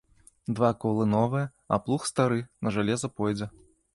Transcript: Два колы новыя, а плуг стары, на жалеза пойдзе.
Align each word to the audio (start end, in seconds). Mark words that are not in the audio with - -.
Два 0.59 0.71
колы 0.85 1.05
новыя, 1.09 1.51
а 1.77 1.79
плуг 1.85 2.09
стары, 2.13 2.39
на 2.69 2.75
жалеза 2.79 3.13
пойдзе. 3.21 3.51